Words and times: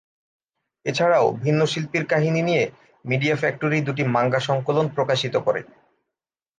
এছাড়াও, 0.85 1.27
ভিন্ন 1.43 1.61
শিল্পীর 1.65 2.05
কাহিনী 2.05 2.41
নিয়ে 2.41 2.63
মিডিয়া 3.05 3.35
ফ্যাক্টরি 3.35 3.77
দুটি 3.81 4.03
মাঙ্গা 4.15 4.39
সংকলন 4.39 4.85
প্রকাশিত 4.95 5.35
করে। 5.37 5.61